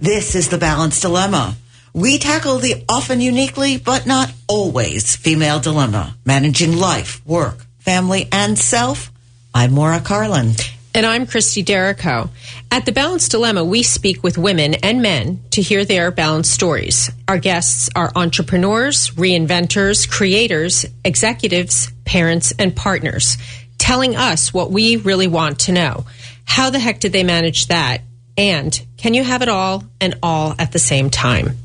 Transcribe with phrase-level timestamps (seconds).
[0.00, 1.56] This is the Balance Dilemma.
[1.92, 8.56] We tackle the often uniquely, but not always, female dilemma, managing life, work, family, and
[8.56, 9.10] self.
[9.52, 10.52] I'm Maura Carlin.
[10.94, 12.30] And I'm Christy Derrico.
[12.70, 17.10] At the Balance Dilemma, we speak with women and men to hear their balance stories.
[17.26, 23.36] Our guests are entrepreneurs, reinventors, creators, executives, parents, and partners,
[23.78, 26.06] telling us what we really want to know.
[26.44, 28.02] How the heck did they manage that?
[28.36, 31.56] And can you have it all and all at the same time?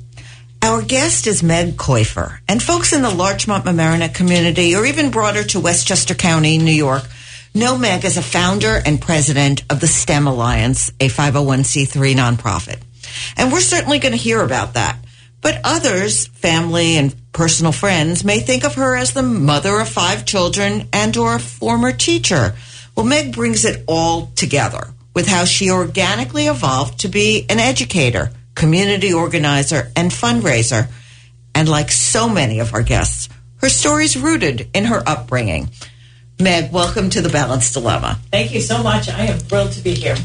[0.62, 5.44] Our guest is Meg Kaüfer, and folks in the Larchmont Mamaroneck community, or even broader
[5.46, 7.04] to Westchester County, New York,
[7.54, 12.80] know Meg as a founder and president of the STEM Alliance, a 501c3 nonprofit.
[13.36, 14.98] And we're certainly going to hear about that.
[15.42, 20.24] But others, family and personal friends, may think of her as the mother of five
[20.24, 22.56] children and or a former teacher.
[22.96, 28.32] Well, Meg brings it all together with how she organically evolved to be an educator,
[28.56, 30.90] community organizer, and fundraiser.
[31.56, 35.70] And like so many of our guests, her story's rooted in her upbringing.
[36.40, 38.20] Meg, welcome to the Balance Dilemma.
[38.32, 39.08] Thank you so much.
[39.08, 40.16] I am thrilled to be here.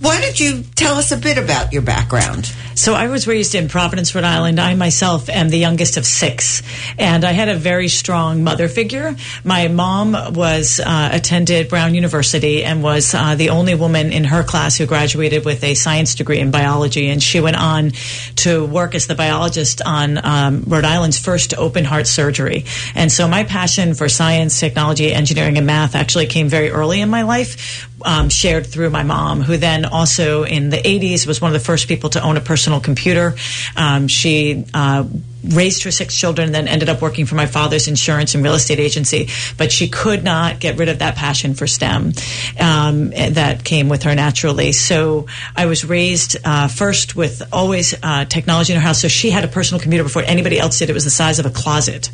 [0.00, 2.50] Why don't you tell us a bit about your background?
[2.74, 4.58] So, I was raised in Providence, Rhode Island.
[4.58, 6.62] I myself am the youngest of six,
[6.98, 9.14] and I had a very strong mother figure.
[9.44, 14.42] My mom was uh, attended Brown University and was uh, the only woman in her
[14.42, 17.90] class who graduated with a science degree in biology, and she went on
[18.36, 22.64] to work as the biologist on um, Rhode Island's first open heart surgery.
[22.94, 27.10] And so, my passion for science, technology, engineering, and math actually came very early in
[27.10, 31.54] my life um, shared through my mom, who then also in the 80s was one
[31.54, 33.36] of the first people to own a personal computer.
[33.76, 35.04] Um, she uh,
[35.44, 38.54] raised her six children and then ended up working for my father's insurance and real
[38.54, 39.28] estate agency.
[39.56, 42.12] But she could not get rid of that passion for STEM
[42.58, 44.72] um, that came with her naturally.
[44.72, 49.00] So I was raised uh, first with always uh, technology in her house.
[49.00, 50.90] So she had a personal computer before anybody else did.
[50.90, 52.10] It was the size of a closet.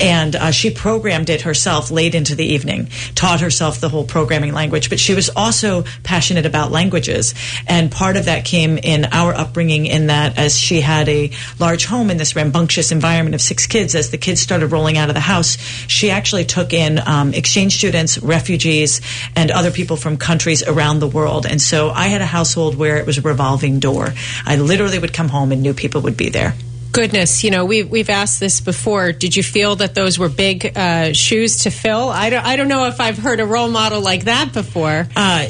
[0.00, 4.52] And uh, she programmed it herself late into the evening, taught herself the whole programming
[4.52, 4.88] language.
[4.88, 7.34] But she was also passionate about languages.
[7.66, 11.86] And part of that came in our upbringing in that as she had a large
[11.86, 15.08] home in this rambunctious rambunctious environment of six kids, as the kids started rolling out
[15.08, 19.00] of the house, she actually took in um, exchange students, refugees,
[19.36, 21.46] and other people from countries around the world.
[21.46, 24.12] And so I had a household where it was a revolving door.
[24.44, 26.54] I literally would come home and new people would be there
[26.90, 29.12] goodness, you know, we've, we've asked this before.
[29.12, 32.08] Did you feel that those were big uh, shoes to fill?
[32.08, 35.06] I don't, I don't know if I've heard a role model like that before.
[35.14, 35.48] Uh,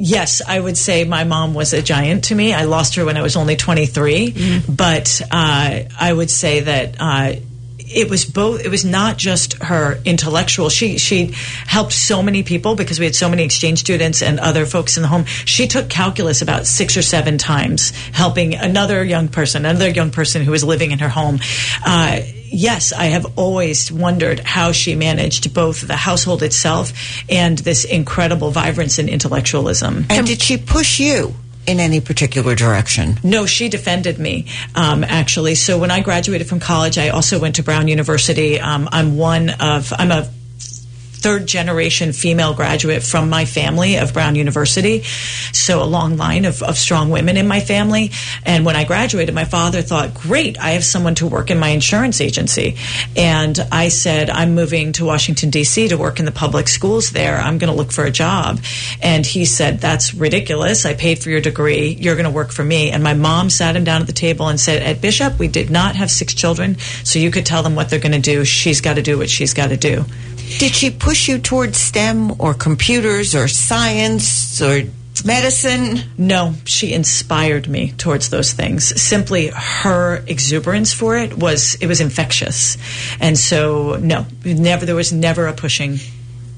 [0.00, 2.52] yes, I would say my mom was a giant to me.
[2.52, 4.74] I lost her when I was only 23, mm-hmm.
[4.74, 6.96] but uh, I would say that.
[6.98, 7.32] Uh,
[7.92, 11.32] it was both it was not just her intellectual she she
[11.66, 15.02] helped so many people because we had so many exchange students and other folks in
[15.02, 19.88] the home she took calculus about six or seven times helping another young person another
[19.88, 21.40] young person who was living in her home
[21.84, 26.92] uh, yes, I have always wondered how she managed both the household itself
[27.28, 30.06] and this incredible vibrance and intellectualism.
[30.10, 31.34] And did she push you?
[31.66, 33.18] in any particular direction?
[33.22, 35.54] No, she defended me, um, actually.
[35.54, 38.58] So when I graduated from college, I also went to Brown University.
[38.58, 40.28] Um, I'm one of, I'm a
[41.20, 45.02] third generation female graduate from my family of Brown University.
[45.52, 48.10] So a long line of, of strong women in my family.
[48.44, 51.68] And when I graduated, my father thought, great, I have someone to work in my
[51.68, 52.76] insurance agency.
[53.16, 55.88] And I said, I'm moving to Washington, D.C.
[55.88, 57.36] to work in the public schools there.
[57.38, 58.60] I'm going to look for a job.
[59.02, 60.86] And he said, that's ridiculous.
[60.86, 61.90] I paid for your degree.
[61.90, 62.90] You're going to work for me.
[62.90, 65.70] And my mom sat him down at the table and said, at Bishop, we did
[65.70, 66.78] not have six children.
[67.04, 68.44] So you could tell them what they're going to do.
[68.44, 70.04] She's got to do what she's got to do.
[70.58, 74.82] Did she push you towards STEM or computers or science or
[75.24, 76.00] medicine?
[76.18, 79.00] No, she inspired me towards those things.
[79.00, 82.76] Simply her exuberance for it was it was infectious.
[83.20, 85.98] And so no, never there was never a pushing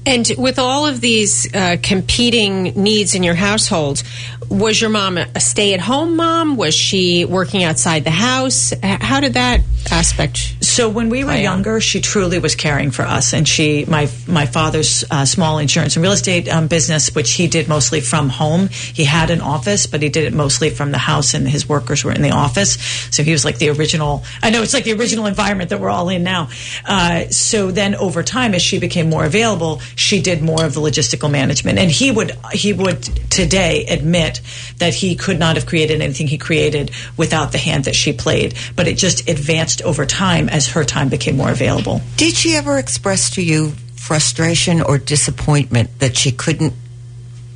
[0.05, 4.03] and with all of these uh, competing needs in your household,
[4.49, 6.57] was your mom a stay at home mom?
[6.57, 8.73] Was she working outside the house?
[8.83, 10.57] How did that aspect?
[10.73, 14.47] So when we were younger, she truly was caring for us, and she my my
[14.47, 18.69] father's uh, small insurance and real estate um, business, which he did mostly from home.
[18.69, 22.03] He had an office, but he did it mostly from the house, and his workers
[22.03, 22.81] were in the office.
[23.15, 24.23] So he was like the original.
[24.41, 26.49] I know it's like the original environment that we're all in now.
[26.83, 30.81] Uh, so then over time, as she became more available she did more of the
[30.81, 31.79] logistical management.
[31.79, 34.41] And he would he would today admit
[34.77, 38.55] that he could not have created anything he created without the hand that she played.
[38.75, 42.01] But it just advanced over time as her time became more available.
[42.17, 46.73] Did she ever express to you frustration or disappointment that she couldn't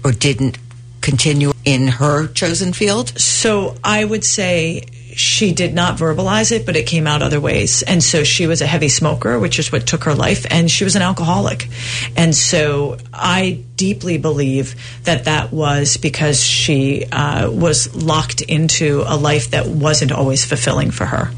[0.03, 0.57] or didn't
[1.01, 3.17] continue in her chosen field?
[3.19, 4.85] So I would say
[5.17, 7.81] she did not verbalize it, but it came out other ways.
[7.81, 10.83] And so she was a heavy smoker, which is what took her life, and she
[10.83, 11.67] was an alcoholic.
[12.15, 19.17] And so I deeply believe that that was because she uh, was locked into a
[19.17, 21.31] life that wasn't always fulfilling for her.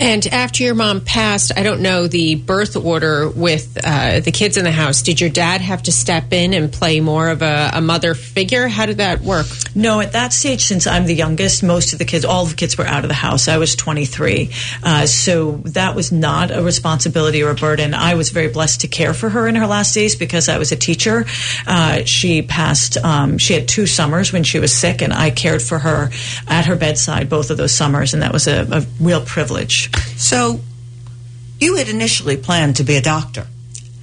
[0.00, 4.56] And after your mom passed, I don't know the birth order with uh, the kids
[4.56, 5.02] in the house.
[5.02, 8.68] Did your dad have to step in and play more of a, a, mother figure?
[8.68, 9.46] How did that work?
[9.74, 12.78] No, at that stage, since I'm the youngest, most of the kids, all the kids
[12.78, 13.48] were out of the house.
[13.48, 14.50] I was 23.
[14.82, 17.94] Uh, so that was not a responsibility or a burden.
[17.94, 20.72] I was very blessed to care for her in her last days because I was
[20.72, 21.26] a teacher.
[21.66, 25.62] Uh, she passed, um, she had two summers when she was sick, and I cared
[25.62, 26.10] for her
[26.46, 29.90] at her bedside both of those summers, and that was a, a real privilege.
[30.16, 30.60] So,
[31.60, 33.46] you had initially planned to be a doctor.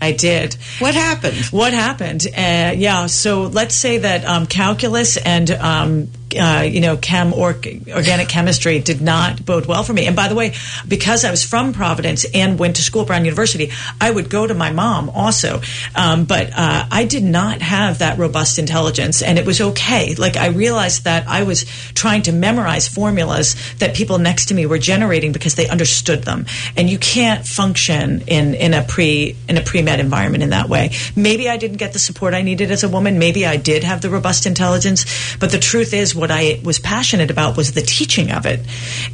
[0.01, 0.55] I did.
[0.79, 1.45] What happened?
[1.45, 2.27] What happened?
[2.27, 7.55] Uh, yeah, so let's say that um, calculus and um, uh, you know, chem or
[7.89, 10.07] organic chemistry did not bode well for me.
[10.07, 10.53] And by the way,
[10.87, 14.45] because I was from Providence and went to school at Brown University, I would go
[14.45, 15.61] to my mom also.
[15.95, 20.15] Um, but uh, I did not have that robust intelligence, and it was okay.
[20.15, 24.65] Like I realized that I was trying to memorize formulas that people next to me
[24.65, 26.45] were generating because they understood them,
[26.75, 30.69] and you can't function in in a pre in a pre med environment in that
[30.69, 30.91] way.
[31.15, 33.19] Maybe I didn't get the support I needed as a woman.
[33.19, 35.05] Maybe I did have the robust intelligence,
[35.39, 38.61] but the truth is what I was passionate about was the teaching of it.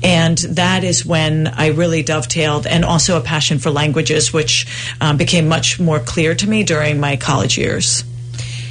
[0.02, 4.66] And that is when I really dovetailed, and also a passion for languages, which
[5.02, 8.06] um, became much more clear to me during my college years.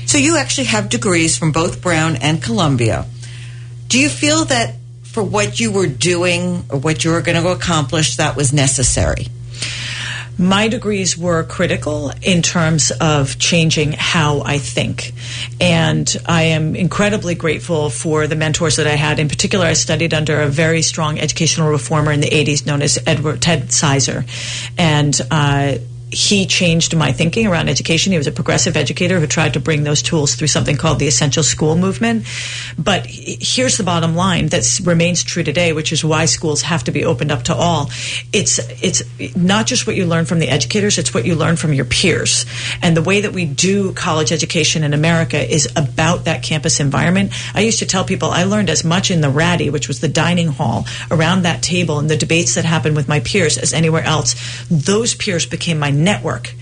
[0.07, 3.05] So you actually have degrees from both Brown and Columbia.
[3.89, 7.51] Do you feel that for what you were doing or what you were going to
[7.51, 9.27] accomplish, that was necessary?
[10.41, 15.13] My degrees were critical in terms of changing how I think.
[15.61, 19.19] And I am incredibly grateful for the mentors that I had.
[19.19, 22.99] In particular, I studied under a very strong educational reformer in the 80s known as
[23.07, 24.25] Edward Ted Sizer.
[24.79, 25.75] And uh,
[26.13, 28.13] he changed my thinking around education.
[28.13, 31.07] He was a progressive educator who tried to bring those tools through something called the
[31.07, 32.27] essential school movement.
[32.77, 36.91] But here's the bottom line that remains true today, which is why schools have to
[36.91, 37.91] be opened up to all.
[38.33, 39.03] It's it's
[39.37, 42.45] not just what you learn from the educators; it's what you learn from your peers.
[42.83, 47.33] And the way that we do college education in America is about that campus environment.
[47.55, 50.09] I used to tell people I learned as much in the Ratty, which was the
[50.09, 54.03] dining hall, around that table, and the debates that happened with my peers as anywhere
[54.03, 54.35] else.
[54.69, 56.55] Those peers became my network.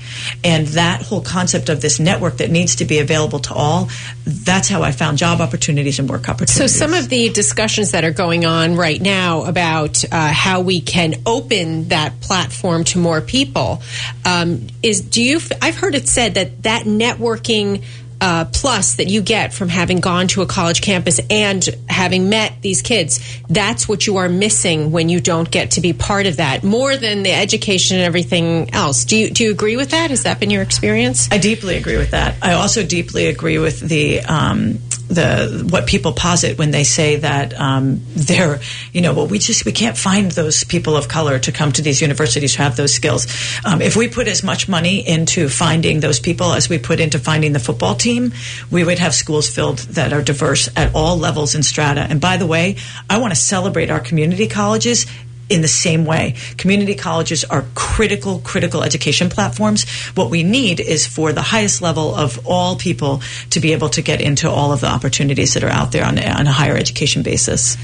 [0.42, 3.88] And that whole concept of this network that needs to be available to all,
[4.24, 6.56] that's how I found job opportunities and work opportunities.
[6.56, 10.80] So, some of the discussions that are going on right now about uh, how we
[10.80, 13.82] can open that platform to more people
[14.24, 17.84] um, is do you, I've heard it said that that networking
[18.20, 22.60] uh, plus that you get from having gone to a college campus and having met
[22.62, 26.36] these kids, that's what you are missing when you don't get to be part of
[26.36, 29.04] that more than the education and everything else.
[29.04, 30.10] Do you, do you agree with that?
[30.10, 31.28] Has that been your experience?
[31.30, 32.36] I deeply agree with that.
[32.42, 37.58] I also deeply agree with the, um, the what people posit when they say that
[37.58, 38.60] um, they're
[38.92, 41.82] you know well we just we can't find those people of color to come to
[41.82, 43.26] these universities who have those skills.
[43.64, 47.18] Um, if we put as much money into finding those people as we put into
[47.18, 48.32] finding the football team
[48.70, 52.00] we would have schools filled that are diverse at all levels and strata.
[52.00, 52.76] And by the way
[53.08, 55.06] I want to celebrate our community colleges
[55.48, 56.34] in the same way.
[56.56, 59.88] Community colleges are critical, critical education platforms.
[60.14, 64.02] What we need is for the highest level of all people to be able to
[64.02, 67.22] get into all of the opportunities that are out there on, on a higher education
[67.22, 67.76] basis.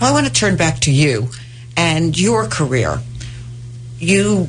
[0.00, 1.28] Well, I want to turn back to you
[1.76, 3.00] and your career.
[3.98, 4.48] You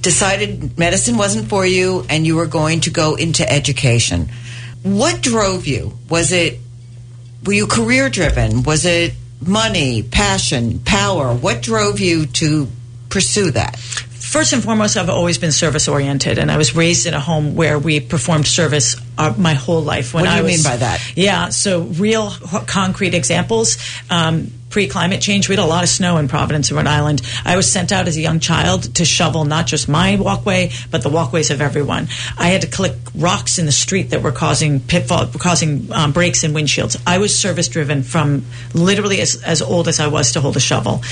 [0.00, 4.30] decided medicine wasn't for you and you were going to go into education.
[4.82, 5.98] What drove you?
[6.08, 6.58] Was it,
[7.44, 8.62] were you career driven?
[8.62, 9.12] Was it
[9.46, 11.34] money, passion, power?
[11.34, 12.68] What drove you to
[13.08, 13.78] pursue that?
[13.78, 17.54] First and foremost, I've always been service oriented, and I was raised in a home
[17.54, 20.12] where we performed service uh, my whole life.
[20.12, 21.16] When what do you was, mean by that?
[21.16, 22.30] Yeah, so real
[22.66, 23.78] concrete examples.
[24.10, 27.22] Um, pre climate change, we had a lot of snow in Providence, Rhode Island.
[27.44, 31.02] I was sent out as a young child to shovel not just my walkway, but
[31.02, 32.08] the walkways of everyone.
[32.38, 36.44] I had to collect rocks in the street that were causing pitfall, causing um, breaks
[36.44, 37.00] in windshields.
[37.06, 38.44] I was service driven from
[38.74, 41.02] literally as, as old as I was to hold a shovel.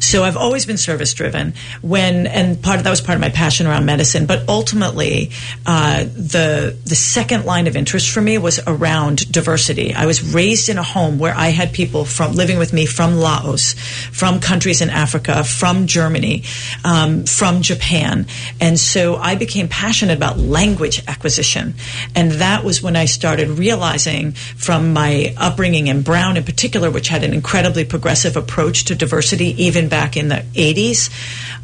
[0.00, 1.54] So I've always been service driven.
[1.82, 5.30] When and part of that was part of my passion around medicine, but ultimately
[5.66, 9.94] uh, the the second line of interest for me was around diversity.
[9.94, 13.16] I was raised in a home where I had people from living with me from
[13.16, 13.74] Laos,
[14.12, 16.44] from countries in Africa, from Germany,
[16.84, 18.26] um, from Japan.
[18.60, 21.74] And so I became passionate about language acquisition.
[22.14, 27.08] And that was when I started realizing from my upbringing in Brown in particular, which
[27.08, 31.10] had an incredibly progressive approach to diversity even back in the 80s,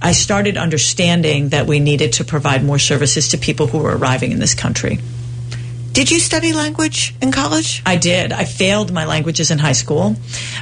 [0.03, 4.33] I started understanding that we needed to provide more services to people who were arriving
[4.33, 4.99] in this country.
[5.93, 7.83] Did you study language in college?
[7.85, 8.33] I did.
[8.33, 10.15] I failed my languages in high school.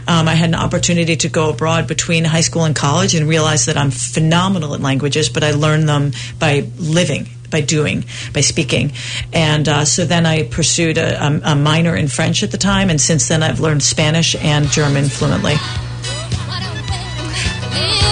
[0.08, 3.66] Um, I had an opportunity to go abroad between high school and college and realized
[3.66, 8.04] that I'm phenomenal at languages, but I learned them by living by doing,
[8.34, 8.92] by speaking.
[9.32, 13.00] And uh, so then I pursued a, a, minor in French at the time, and
[13.00, 15.54] since then I've learned Spanish and German fluently.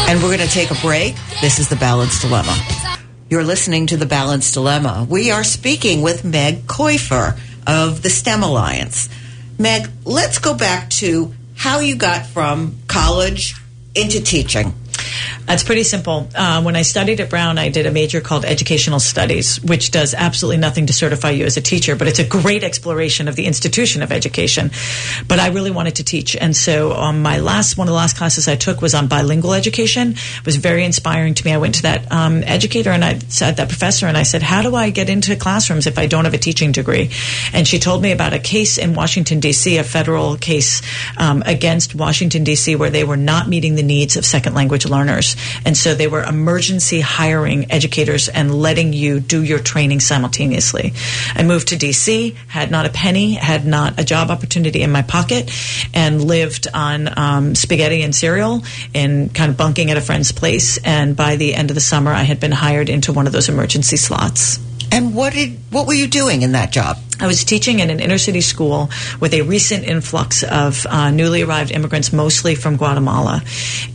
[0.09, 1.17] And we're going to take a break.
[1.43, 2.76] This is The Balance Dilemma.
[3.29, 5.05] You're listening to The Balance Dilemma.
[5.11, 9.09] We are speaking with Meg Kaüfer of the STEM Alliance.
[9.59, 13.57] Meg, let's go back to how you got from college
[13.97, 14.73] into teaching.
[15.49, 16.29] It's pretty simple.
[16.35, 20.13] Uh, when I studied at Brown, I did a major called Educational Studies, which does
[20.13, 23.47] absolutely nothing to certify you as a teacher, but it's a great exploration of the
[23.47, 24.73] institution of education.
[25.29, 28.49] But I really wanted to teach, and so my last one of the last classes
[28.49, 30.13] I took was on bilingual education.
[30.13, 31.53] It was very inspiring to me.
[31.53, 34.63] I went to that um, educator and I said that professor, and I said, "How
[34.63, 37.11] do I get into classrooms if I don't have a teaching degree?"
[37.53, 40.83] And she told me about a case in Washington D.C., a federal case
[41.17, 45.36] um, against Washington D.C., where they were not meeting the needs of second language learners.
[45.65, 50.93] And so they were emergency hiring educators and letting you do your training simultaneously.
[51.35, 55.03] I moved to DC, had not a penny, had not a job opportunity in my
[55.03, 55.51] pocket,
[55.95, 58.63] and lived on um, spaghetti and cereal
[58.95, 60.79] and kind of bunking at a friend's place.
[60.79, 63.49] And by the end of the summer, I had been hired into one of those
[63.49, 64.59] emergency slots.
[64.93, 66.99] And what did what were you doing in that job?
[67.19, 71.43] I was teaching in an inner city school with a recent influx of uh, newly
[71.43, 73.43] arrived immigrants, mostly from Guatemala.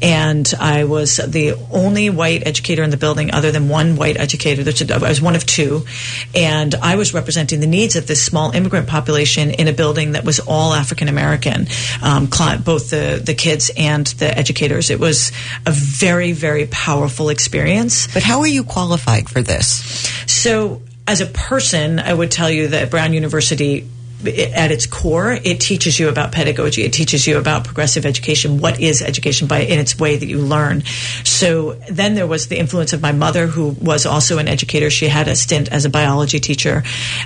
[0.01, 4.63] And I was the only white educator in the building, other than one white educator.
[4.93, 5.85] I was one of two.
[6.33, 10.25] And I was representing the needs of this small immigrant population in a building that
[10.25, 11.67] was all African American,
[12.01, 14.89] um, both the, the kids and the educators.
[14.89, 15.31] It was
[15.65, 18.07] a very, very powerful experience.
[18.13, 20.09] But how are you qualified for this?
[20.25, 23.87] So, as a person, I would tell you that Brown University
[24.27, 26.83] at its core, it teaches you about pedagogy.
[26.83, 28.59] It teaches you about progressive education.
[28.59, 30.83] What is education by in its way that you learn?
[31.23, 34.89] So then there was the influence of my mother, who was also an educator.
[34.89, 36.83] She had a stint as a biology teacher,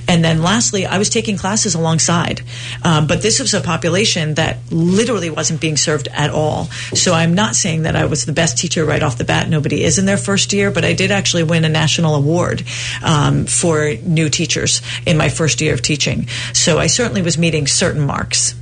[0.08, 2.42] and then lastly, I was taking classes alongside.
[2.84, 6.66] Um, but this was a population that literally wasn't being served at all.
[6.94, 9.50] So I'm not saying that I was the best teacher right off the bat.
[9.50, 12.64] Nobody is in their first year, but I did actually win a national award
[13.04, 16.28] um, for new teachers in my first year of teaching.
[16.54, 18.56] So certainly was meeting certain marks.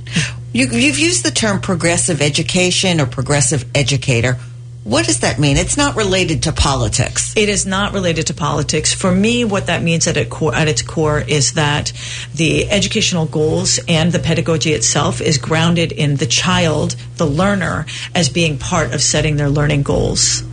[0.52, 4.38] You, have used the term progressive education or progressive educator.
[4.84, 5.56] What does that mean?
[5.56, 7.34] It's not related to politics.
[7.36, 8.92] It is not related to politics.
[8.92, 11.92] For me, what that means at, core, at its core is that
[12.34, 18.28] the educational goals and the pedagogy itself is grounded in the child, the learner, as
[18.28, 20.44] being part of setting their learning goals.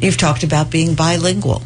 [0.00, 1.62] You've talked about being bilingual.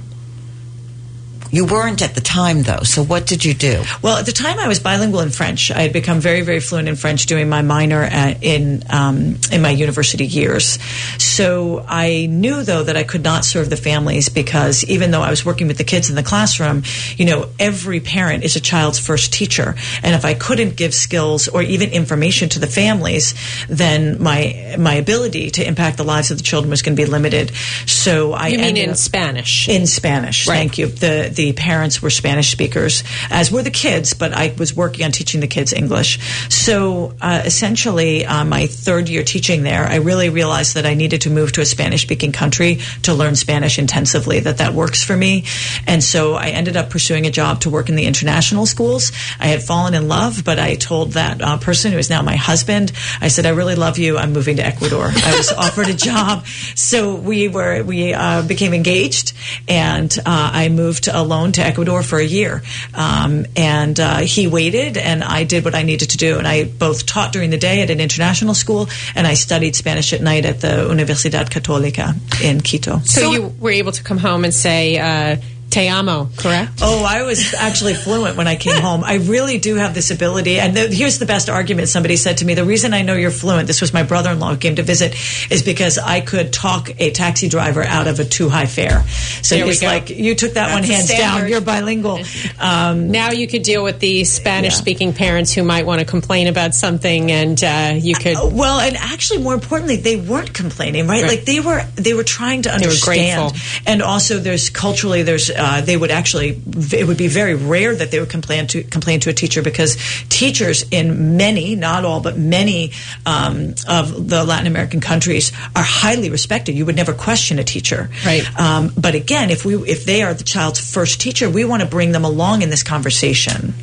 [1.53, 2.83] You weren't at the time, though.
[2.83, 3.83] So what did you do?
[4.03, 5.71] Well, at the time, I was bilingual in French.
[5.71, 9.61] I had become very, very fluent in French doing my minor at, in um, in
[9.61, 10.79] my university years.
[11.19, 15.31] So I knew, though, that I could not serve the families because even though I
[15.31, 16.85] was working with the kids in the classroom,
[17.17, 21.49] you know, every parent is a child's first teacher, and if I couldn't give skills
[21.49, 23.35] or even information to the families,
[23.69, 27.11] then my my ability to impact the lives of the children was going to be
[27.11, 27.51] limited.
[27.87, 29.69] So I you mean in Spanish?
[29.69, 30.55] In Spanish, right.
[30.55, 30.87] thank you.
[30.87, 35.13] The the parents were Spanish speakers, as were the kids, but I was working on
[35.13, 36.19] teaching the kids English.
[36.49, 41.23] So uh, essentially, uh, my third year teaching there, I really realized that I needed
[41.23, 45.17] to move to a Spanish speaking country to learn Spanish intensively, that that works for
[45.17, 45.45] me.
[45.87, 49.13] And so I ended up pursuing a job to work in the international schools.
[49.39, 52.37] I had fallen in love, but I told that uh, person who is now my
[52.37, 54.19] husband, I said, I really love you.
[54.19, 55.11] I'm moving to Ecuador.
[55.15, 56.47] I was offered a job.
[56.75, 59.33] So we were, we uh, became engaged
[59.69, 62.63] and uh, I moved to alone to Ecuador for a year.
[62.95, 66.39] Um, and uh, he waited, and I did what I needed to do.
[66.39, 70.13] And I both taught during the day at an international school, and I studied Spanish
[70.13, 72.99] at night at the Universidad Católica in Quito.
[73.05, 75.37] So, so you were able to come home and say, uh,
[75.71, 76.81] Te amo, correct?
[76.83, 79.05] Oh, I was actually fluent when I came home.
[79.05, 80.59] I really do have this ability.
[80.59, 83.31] And the, here's the best argument somebody said to me the reason I know you're
[83.31, 85.15] fluent, this was my brother in law who came to visit,
[85.51, 89.05] is because I could talk a taxi driver out of a too high fare.
[89.43, 91.49] So There we he's like, you took that That's one hands down.
[91.49, 92.21] You're bilingual.
[92.59, 96.47] Um, Now you could deal with the Spanish speaking parents who might want to complain
[96.47, 98.37] about something, and uh, you could.
[98.53, 101.23] well, and actually, more importantly, they weren't complaining, right?
[101.23, 101.31] Right.
[101.31, 103.53] Like they were, they were trying to understand.
[103.53, 103.83] grateful.
[103.87, 106.61] And also, there's culturally, there's uh, they would actually,
[106.93, 109.97] it would be very rare that they would complain to complain to a teacher because
[110.29, 112.93] teachers in many, not all, but many
[113.27, 116.75] um, of the Latin American countries are highly respected.
[116.75, 118.45] You would never question a teacher, Right.
[118.59, 121.89] Um, but again, if we if they are the child's first teacher, we want to
[121.89, 123.75] bring them along in this conversation.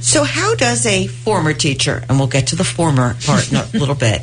[0.00, 3.66] So, how does a former teacher, and we'll get to the former part in a
[3.74, 4.22] little bit.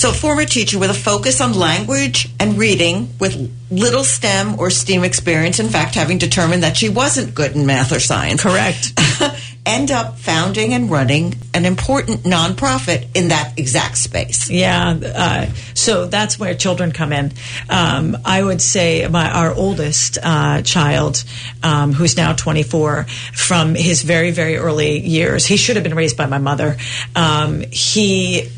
[0.00, 4.70] So, a former teacher with a focus on language and reading with little STEM or
[4.70, 8.98] STEAM experience, in fact, having determined that she wasn't good in math or science, Correct.
[9.66, 14.48] end up founding and running an important nonprofit in that exact space.
[14.48, 17.32] Yeah, uh, so that's where children come in.
[17.68, 21.22] Um, I would say my our oldest uh, child,
[21.62, 23.04] um, who's now 24,
[23.34, 26.78] from his very very early years, he should have been raised by my mother.
[27.14, 28.48] Um, he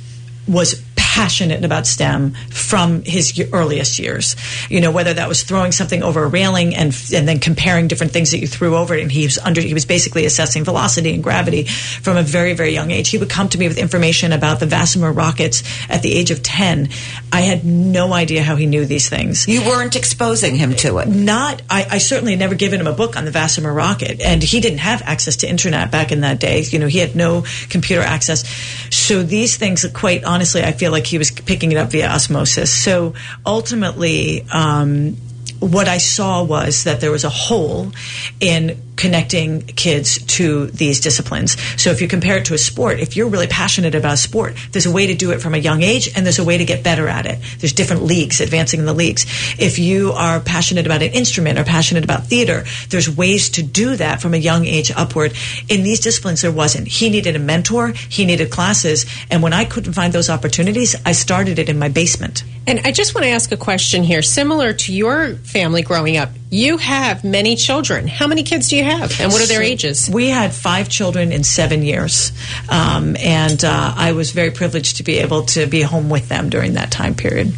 [0.48, 0.80] was
[1.12, 4.34] passionate about STEM from his earliest years.
[4.70, 8.12] You know, whether that was throwing something over a railing and and then comparing different
[8.12, 11.12] things that you threw over it, and he was under he was basically assessing velocity
[11.12, 13.10] and gravity from a very very young age.
[13.10, 16.42] He would come to me with information about the VASIMR rockets at the age of
[16.42, 16.88] 10.
[17.30, 21.08] I had no idea how he knew these things You weren't exposing him to it.
[21.08, 24.42] not I, I certainly had never given him a book on the VASIMR rocket and
[24.42, 27.44] he didn't have access to internet back in that day you know he had no
[27.68, 28.48] computer access
[28.90, 32.72] so these things quite honestly I feel like he was picking it up via osmosis.
[32.72, 35.16] So ultimately um,
[35.60, 37.92] what I saw was that there was a hole
[38.40, 41.60] in connecting kids to these disciplines.
[41.80, 44.86] So if you compare it to a sport, if you're really passionate about sport, there's
[44.86, 46.84] a way to do it from a young age and there's a way to get
[46.84, 47.38] better at it.
[47.58, 49.24] There's different leagues, advancing in the leagues.
[49.58, 53.96] If you are passionate about an instrument or passionate about theater, there's ways to do
[53.96, 55.32] that from a young age upward.
[55.68, 56.88] In these disciplines, there wasn't.
[56.88, 61.12] He needed a mentor, he needed classes, and when I couldn't find those opportunities, I
[61.12, 62.44] started it in my basement.
[62.66, 64.22] And I just want to ask a question here.
[64.22, 68.06] Similar to your family growing up, you have many children.
[68.06, 68.91] How many kids do you have?
[69.00, 70.10] And what are their So ages?
[70.12, 72.32] We had five children in seven years,
[72.68, 76.50] um, and uh, I was very privileged to be able to be home with them
[76.50, 77.52] during that time period.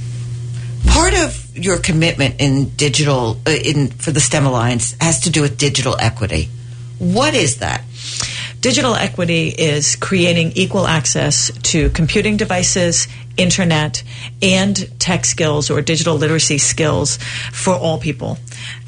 [0.87, 5.43] Part of your commitment in digital, uh, in for the STEM Alliance, has to do
[5.43, 6.49] with digital equity.
[6.99, 7.83] What is that?
[8.61, 14.03] Digital equity is creating equal access to computing devices, internet,
[14.41, 17.19] and tech skills or digital literacy skills
[17.53, 18.39] for all people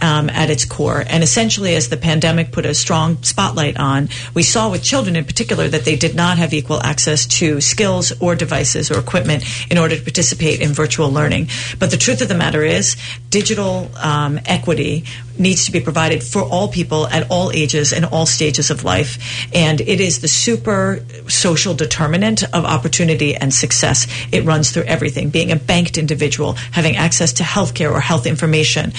[0.00, 1.04] um, at its core.
[1.06, 5.24] And essentially, as the pandemic put a strong spotlight on, we saw with children in
[5.24, 9.78] particular that they did not have equal access to skills or devices or equipment in
[9.78, 11.48] order to participate in virtual learning.
[11.78, 12.96] But the truth of the matter is,
[13.30, 15.04] digital um, equity
[15.38, 19.18] needs to be provided for all people at all ages and all stages of life.
[19.54, 24.06] And it is the super social determinant of opportunity and success.
[24.32, 25.30] It runs through everything.
[25.30, 28.92] Being a banked individual, having access to healthcare or health information,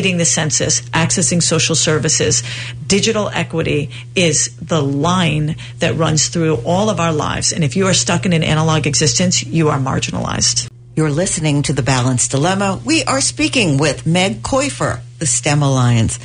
[0.00, 2.42] completing the census, accessing social services.
[2.86, 7.52] Digital equity is the line that runs through all of our lives.
[7.52, 10.70] And if you are stuck in an analog existence, you are marginalized.
[10.96, 12.80] You're listening to The Balance Dilemma.
[12.82, 16.18] We are speaking with Meg Kaüfer, the STEM Alliance.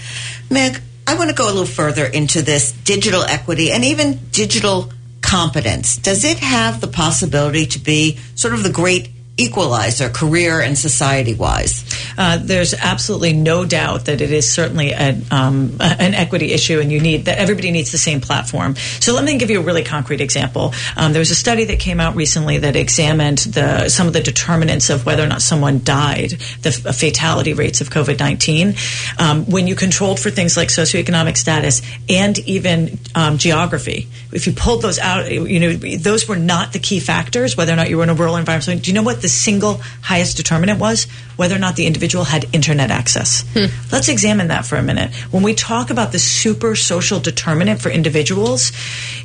[0.50, 4.90] Meg, I want to go a little further into this digital equity and even digital
[5.22, 5.98] competence.
[5.98, 11.34] Does it have the possibility to be sort of the great equalizer, career and society
[11.34, 11.84] wise?
[12.18, 16.92] Uh, there's absolutely no doubt that it is certainly an, um, an equity issue, and
[16.92, 18.76] you need that everybody needs the same platform.
[19.00, 20.74] So let me give you a really concrete example.
[20.96, 24.22] Um, there was a study that came out recently that examined the some of the
[24.22, 28.76] determinants of whether or not someone died, the f- fatality rates of COVID nineteen.
[29.20, 34.54] Um, when you controlled for things like socioeconomic status and even um, geography, if you
[34.54, 37.58] pulled those out, you know those were not the key factors.
[37.58, 39.30] Whether or not you were in a rural environment, So do you know what the
[39.30, 41.08] single highest determinant was?
[41.36, 43.44] Whether or not the individual had internet access.
[43.54, 43.66] Hmm.
[43.92, 45.16] Let's examine that for a minute.
[45.32, 48.72] When we talk about the super social determinant for individuals,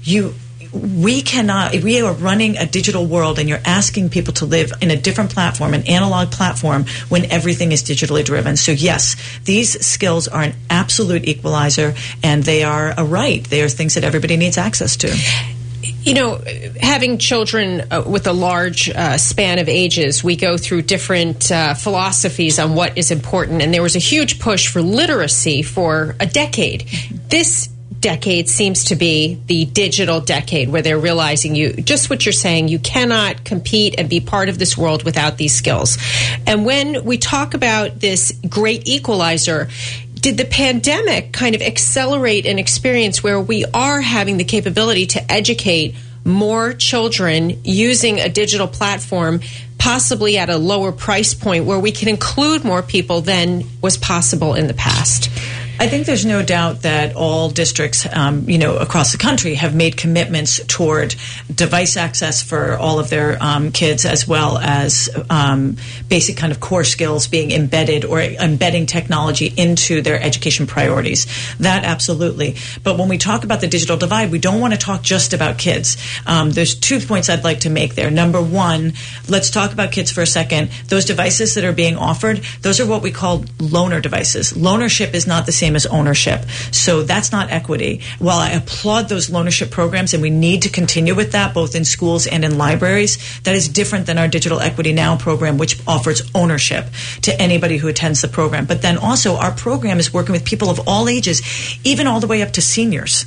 [0.02, 0.34] you
[0.72, 4.90] we cannot we are running a digital world and you're asking people to live in
[4.92, 10.28] a different platform an analog platform when everything is digitally driven so yes these skills
[10.28, 14.56] are an absolute equalizer and they are a right they are things that everybody needs
[14.56, 15.08] access to
[16.02, 16.40] You know,
[16.80, 21.74] having children uh, with a large uh, span of ages, we go through different uh,
[21.74, 23.60] philosophies on what is important.
[23.60, 26.88] And there was a huge push for literacy for a decade.
[27.28, 27.68] This
[28.00, 32.68] decade seems to be the digital decade where they're realizing you just what you're saying
[32.68, 35.98] you cannot compete and be part of this world without these skills
[36.46, 39.68] and when we talk about this great equalizer
[40.20, 45.32] did the pandemic kind of accelerate an experience where we are having the capability to
[45.32, 49.40] educate more children using a digital platform
[49.78, 54.54] possibly at a lower price point where we can include more people than was possible
[54.54, 55.30] in the past
[55.80, 59.74] I think there's no doubt that all districts, um, you know, across the country have
[59.74, 61.14] made commitments toward
[61.52, 66.60] device access for all of their um, kids, as well as um, basic kind of
[66.60, 71.26] core skills being embedded or embedding technology into their education priorities.
[71.60, 72.56] That absolutely.
[72.84, 75.56] But when we talk about the digital divide, we don't want to talk just about
[75.56, 75.96] kids.
[76.26, 78.10] Um, there's two points I'd like to make there.
[78.10, 78.92] Number one,
[79.30, 80.72] let's talk about kids for a second.
[80.88, 84.52] Those devices that are being offered, those are what we call loaner devices.
[84.52, 86.44] Loanership is not the same same as ownership.
[86.72, 88.00] So that's not equity.
[88.18, 91.84] While I applaud those loanership programs and we need to continue with that both in
[91.84, 96.28] schools and in libraries, that is different than our Digital Equity Now program, which offers
[96.34, 96.86] ownership
[97.22, 98.66] to anybody who attends the program.
[98.66, 101.40] But then also our program is working with people of all ages,
[101.84, 103.26] even all the way up to seniors.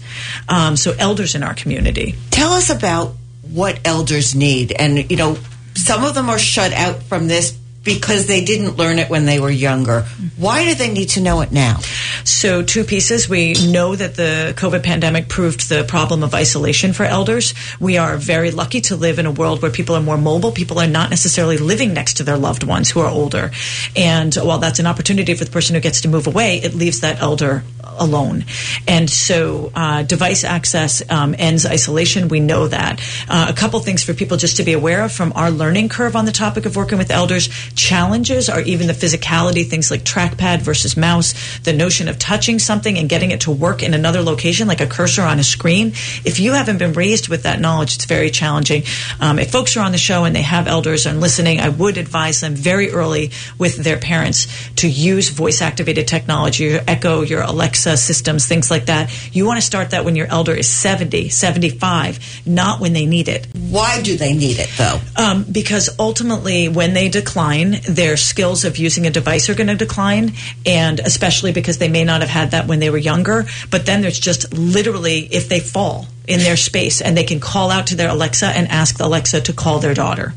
[0.49, 2.15] Um, so elders in our community.
[2.29, 3.13] Tell us about
[3.49, 4.73] what elders need.
[4.73, 5.37] And, you know,
[5.75, 9.39] some of them are shut out from this because they didn't learn it when they
[9.39, 10.01] were younger.
[10.37, 11.79] Why do they need to know it now?
[12.23, 13.27] So, two pieces.
[13.27, 17.53] We know that the COVID pandemic proved the problem of isolation for elders.
[17.79, 20.51] We are very lucky to live in a world where people are more mobile.
[20.51, 23.51] People are not necessarily living next to their loved ones who are older.
[23.95, 27.01] And while that's an opportunity for the person who gets to move away, it leaves
[27.01, 28.45] that elder alone.
[28.87, 32.29] And so, uh, device access um, ends isolation.
[32.29, 33.01] We know that.
[33.27, 36.15] Uh, a couple things for people just to be aware of from our learning curve
[36.15, 40.61] on the topic of working with elders challenges are even the physicality, things like trackpad
[40.61, 44.67] versus mouse, the notion of touching something and getting it to work in another location,
[44.67, 45.87] like a cursor on a screen.
[46.23, 48.83] If you haven't been raised with that knowledge, it's very challenging.
[49.19, 51.97] Um, if folks are on the show and they have elders and listening, I would
[51.97, 57.41] advise them very early with their parents to use voice activated technology, your Echo, your
[57.41, 59.11] Alexa systems, things like that.
[59.35, 63.27] You want to start that when your elder is 70, 75, not when they need
[63.27, 63.47] it.
[63.69, 64.99] Why do they need it though?
[65.15, 69.75] Um, because ultimately, when they decline, their skills of using a device are going to
[69.75, 70.33] decline,
[70.65, 73.45] and especially because they may not have had that when they were younger.
[73.69, 77.71] But then there's just literally if they fall in their space and they can call
[77.71, 80.33] out to their Alexa and ask Alexa to call their daughter.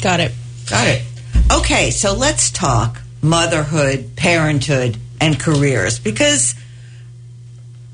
[0.00, 0.32] Got it.
[0.68, 1.02] Got it.
[1.52, 6.54] Okay, so let's talk motherhood, parenthood, and careers because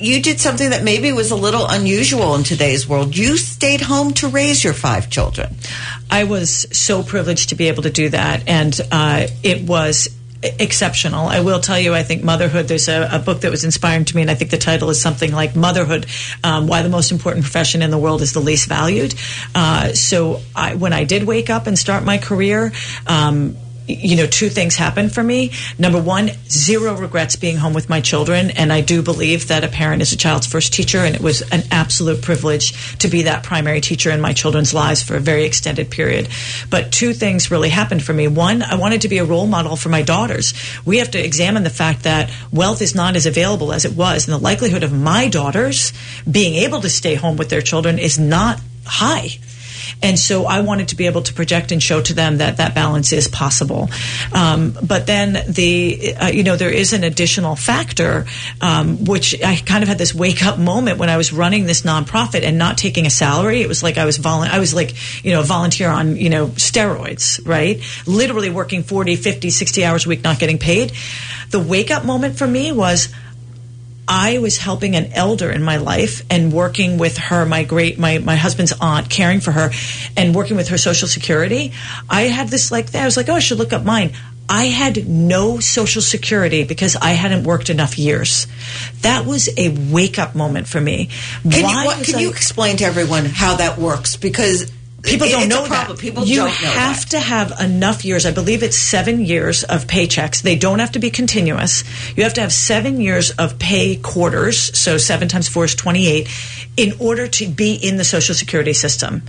[0.00, 3.16] you did something that maybe was a little unusual in today's world.
[3.16, 5.56] You stayed home to raise your five children.
[6.10, 10.08] I was so privileged to be able to do that, and uh, it was
[10.42, 11.26] exceptional.
[11.26, 14.16] I will tell you, I think motherhood, there's a, a, book that was inspiring to
[14.16, 16.06] me, and I think the title is something like Motherhood
[16.42, 19.14] um, Why the Most Important Profession in the World is the Least Valued.
[19.54, 22.72] Uh, so I, when I did wake up and start my career,
[23.06, 25.52] um, you know, two things happened for me.
[25.78, 28.50] Number one, zero regrets being home with my children.
[28.50, 30.98] And I do believe that a parent is a child's first teacher.
[30.98, 35.02] And it was an absolute privilege to be that primary teacher in my children's lives
[35.02, 36.28] for a very extended period.
[36.68, 38.28] But two things really happened for me.
[38.28, 40.54] One, I wanted to be a role model for my daughters.
[40.84, 44.26] We have to examine the fact that wealth is not as available as it was.
[44.26, 45.92] And the likelihood of my daughters
[46.30, 49.30] being able to stay home with their children is not high.
[50.03, 52.74] And so I wanted to be able to project and show to them that that
[52.74, 53.88] balance is possible.
[54.33, 58.26] Um, but then the, uh, you know, there is an additional factor,
[58.61, 61.83] um, which I kind of had this wake up moment when I was running this
[61.83, 63.62] nonprofit and not taking a salary.
[63.62, 66.31] It was like I was volu- I was like, you know, a volunteer on, you
[66.31, 67.81] know, steroids, right?
[68.07, 70.92] Literally working 40, 50, 60 hours a week, not getting paid.
[71.50, 73.09] The wake up moment for me was,
[74.12, 78.18] I was helping an elder in my life and working with her, my great, my,
[78.18, 79.70] my husband's aunt, caring for her
[80.16, 81.72] and working with her social security.
[82.08, 84.10] I had this like, I was like, oh, I should look up mine.
[84.48, 88.48] I had no social security because I hadn't worked enough years.
[89.02, 91.08] That was a wake up moment for me.
[91.48, 94.16] Can, Why you, what, can I, you explain to everyone how that works?
[94.16, 95.98] Because People don't know that.
[95.98, 97.10] People you don't have that.
[97.10, 98.26] to have enough years.
[98.26, 100.42] I believe it's seven years of paychecks.
[100.42, 101.84] They don't have to be continuous.
[102.16, 104.76] You have to have seven years of pay quarters.
[104.78, 106.28] So seven times four is 28
[106.76, 109.22] in order to be in the social security system.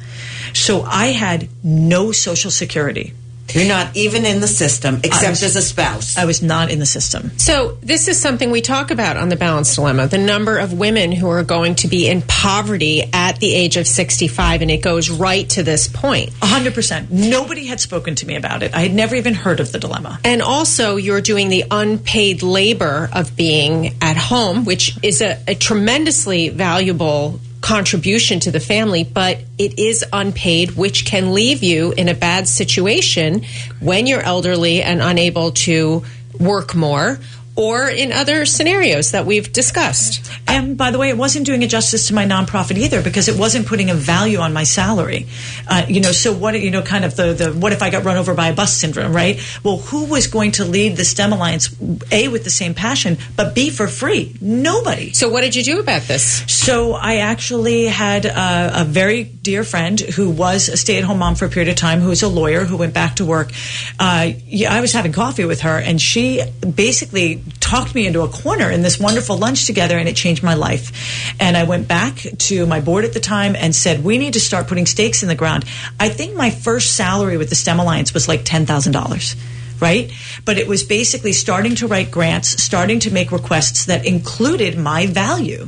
[0.54, 3.14] So I had no social security
[3.54, 6.18] You're not even in the system, except was- as a spouse.
[6.18, 7.32] I was not in the system.
[7.38, 11.12] So, this is something we talk about on the balance dilemma the number of women
[11.12, 15.10] who are going to be in poverty at the age of 65, and it goes
[15.10, 16.32] right to this point.
[16.42, 17.12] A hundred percent.
[17.12, 18.74] Nobody had spoken to me about it.
[18.74, 20.20] I had never even heard of the dilemma.
[20.24, 25.56] And also, you're doing the unpaid labor of being at home, which is a, a
[25.56, 32.10] tremendously valuable contribution to the family, but it is unpaid, which can leave you in
[32.10, 33.44] a bad situation
[33.80, 36.04] when you're elderly and unable to
[36.40, 37.20] work more.
[37.62, 40.28] Or in other scenarios that we've discussed.
[40.48, 43.38] And by the way, it wasn't doing a justice to my nonprofit either because it
[43.38, 45.28] wasn't putting a value on my salary.
[45.68, 48.04] Uh, you know, so what, you know, kind of the, the what if I got
[48.04, 49.40] run over by a bus syndrome, right?
[49.64, 51.70] Well, who was going to lead the STEM Alliance,
[52.12, 54.36] A, with the same passion, but B, for free?
[54.42, 55.14] Nobody.
[55.14, 56.44] So, what did you do about this?
[56.52, 61.46] So I actually had a, a very dear friend who was a stay-at-home mom for
[61.46, 63.52] a period of time, who's a lawyer who went back to work.
[64.00, 66.42] Uh, yeah, I was having coffee with her, and she
[66.76, 70.54] basically talked me into a corner in this wonderful lunch together, and it changed my
[70.54, 71.34] life.
[71.40, 74.40] And I went back to my board at the time and said, "We need to
[74.40, 75.66] start putting stakes in the ground."
[76.00, 79.36] I think my first salary with the STEM Alliance was like ten thousand dollars
[79.82, 80.12] right?
[80.46, 85.08] But it was basically starting to write grants, starting to make requests that included my
[85.08, 85.68] value.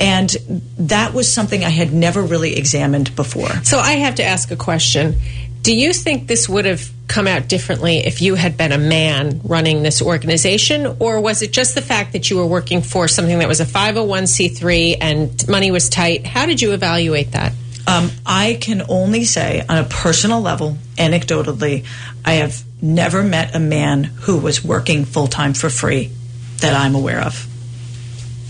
[0.00, 0.30] And
[0.78, 3.50] that was something I had never really examined before.
[3.62, 5.16] So, I have to ask a question.
[5.62, 9.40] Do you think this would have come out differently if you had been a man
[9.44, 10.96] running this organization?
[10.98, 13.64] Or was it just the fact that you were working for something that was a
[13.64, 16.26] 501c3 and money was tight?
[16.26, 17.52] How did you evaluate that?
[17.86, 21.84] Um, I can only say, on a personal level, anecdotally,
[22.24, 26.10] I have never met a man who was working full time for free
[26.58, 27.46] that I'm aware of.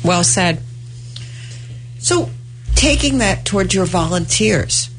[0.05, 0.62] Well said.
[1.98, 2.31] So,
[2.75, 4.90] taking that towards your volunteers,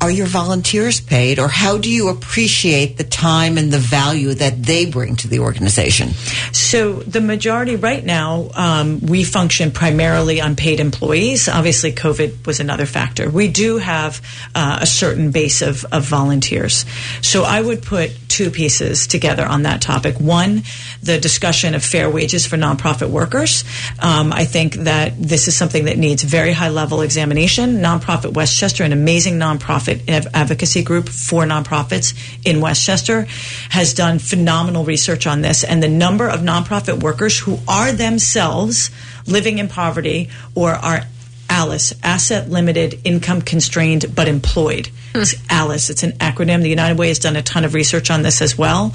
[0.00, 4.62] are your volunteers paid, or how do you appreciate the time and the value that
[4.62, 6.10] they bring to the organization?
[6.52, 11.48] So the majority right now, um, we function primarily on paid employees.
[11.48, 13.30] Obviously, COVID was another factor.
[13.30, 14.20] We do have
[14.54, 16.84] uh, a certain base of, of volunteers.
[17.22, 20.20] So I would put two pieces together on that topic.
[20.20, 20.62] One,
[21.02, 23.64] the discussion of fair wages for nonprofit workers.
[23.98, 27.78] Um, I think that this is something that needs very high level examination.
[27.78, 33.26] Nonprofit Westchester, an amazing nonprofit av- advocacy group for nonprofits in Westchester,
[33.70, 35.64] has done phenomenal research on this.
[35.64, 38.90] And the number of nonprofit workers who are themselves
[39.26, 41.02] living in poverty or are
[41.48, 44.90] ALICE, asset limited, income constrained, but employed.
[45.50, 45.90] ALICE.
[45.90, 46.62] It's an acronym.
[46.62, 48.94] The United Way has done a ton of research on this as well.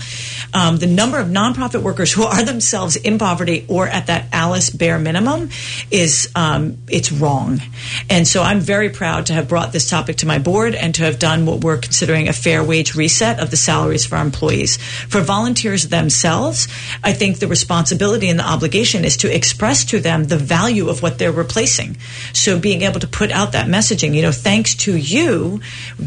[0.53, 4.69] Um, the number of nonprofit workers who are themselves in poverty or at that ALICE
[4.71, 5.49] bare minimum
[5.89, 7.61] is um, it's wrong.
[8.09, 11.03] And so I'm very proud to have brought this topic to my board and to
[11.03, 14.77] have done what we're considering a fair wage reset of the salaries for our employees.
[14.77, 16.67] For volunteers themselves,
[17.03, 21.01] I think the responsibility and the obligation is to express to them the value of
[21.01, 21.97] what they're replacing.
[22.33, 25.61] So being able to put out that messaging, you know, thanks to you,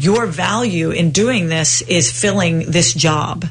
[0.05, 3.45] your value in doing this is filling this job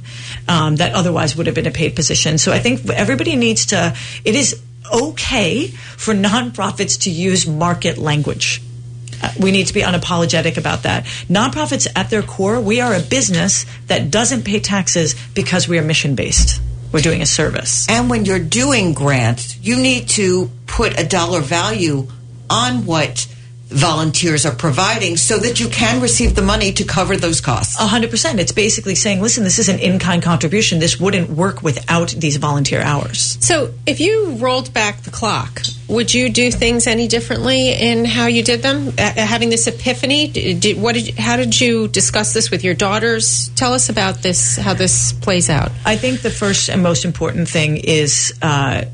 [0.49, 2.39] um, that otherwise would have been a paid position.
[2.39, 4.61] So I think everybody needs to, it is
[4.93, 8.63] okay for nonprofits to use market language.
[9.23, 11.05] Uh, We need to be unapologetic about that.
[11.29, 15.83] Nonprofits at their core, we are a business that doesn't pay taxes because we are
[15.83, 16.61] mission based.
[16.93, 17.89] We're doing a service.
[17.89, 22.07] And when you're doing grants, you need to put a dollar value
[22.49, 23.27] on what
[23.69, 27.79] volunteers are providing so that you can receive the money to cover those costs.
[27.81, 28.39] A hundred percent.
[28.41, 30.79] It's basically saying, listen, this is an in-kind contribution.
[30.79, 33.39] This wouldn't work without these volunteer hours.
[33.41, 38.27] So, if you rolled back the clock, would you do things any differently in how
[38.27, 38.89] you did them?
[38.89, 42.75] Uh, having this epiphany, did, did- what did, how did you discuss this with your
[42.75, 43.51] daughters?
[43.57, 45.73] Tell us about this, how this plays out.
[45.85, 48.85] I think the first and most important thing is uh,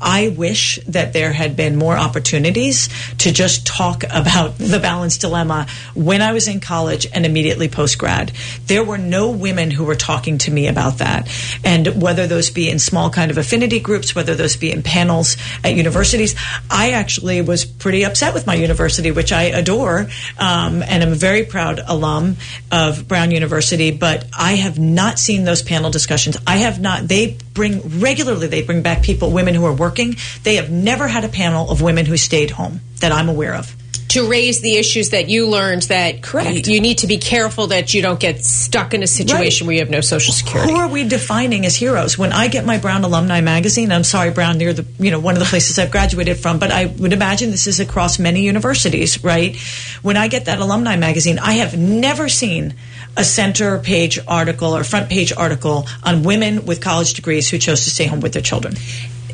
[0.00, 5.66] I wish that there had been more opportunities to just talk about the balance dilemma
[5.94, 8.32] when I was in college and immediately post grad.
[8.66, 11.28] There were no women who were talking to me about that.
[11.64, 15.36] And whether those be in small kind of affinity groups, whether those be in panels
[15.64, 16.34] at universities,
[16.70, 20.08] I actually was pretty upset with my university, which I adore.
[20.38, 22.36] Um, and I'm a very proud alum
[22.70, 26.36] of Brown University, but I have not seen those panel discussions.
[26.46, 30.14] I have not, they bring regularly, they bring back people, women who are working.
[30.44, 33.74] They have never had a panel of women who stayed home that I'm aware of.
[34.16, 36.66] To raise the issues that you learned that Correct.
[36.68, 39.66] you need to be careful that you don't get stuck in a situation Right.
[39.66, 40.72] where you have no social security.
[40.72, 42.16] Who are we defining as heroes?
[42.16, 45.34] When I get my Brown Alumni Magazine, I'm sorry, Brown, near the you know one
[45.34, 49.22] of the places I've graduated from, but I would imagine this is across many universities,
[49.22, 49.54] right?
[50.00, 52.72] When I get that alumni magazine, I have never seen
[53.18, 57.84] a center page article or front page article on women with college degrees who chose
[57.84, 58.76] to stay home with their children.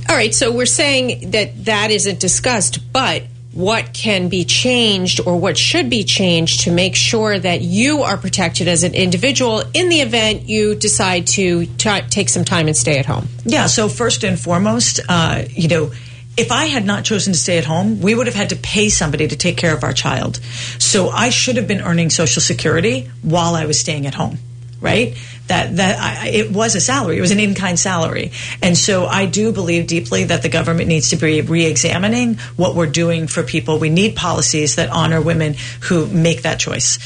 [0.09, 5.39] All right, so we're saying that that isn't discussed, but what can be changed or
[5.39, 9.89] what should be changed to make sure that you are protected as an individual in
[9.89, 13.29] the event you decide to t- take some time and stay at home?
[13.45, 15.93] Yeah, so first and foremost, uh, you know,
[16.37, 18.89] if I had not chosen to stay at home, we would have had to pay
[18.89, 20.37] somebody to take care of our child.
[20.79, 24.39] So I should have been earning Social Security while I was staying at home,
[24.81, 25.15] right?
[25.49, 28.31] That that I, it was a salary, it was an in-kind salary,
[28.63, 32.87] and so I do believe deeply that the government needs to be re-examining what we're
[32.87, 33.79] doing for people.
[33.79, 36.99] We need policies that honor women who make that choice.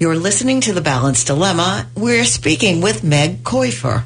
[0.00, 1.86] You're listening to The Balance Dilemma.
[1.94, 4.02] We're speaking with Meg Kaüfer.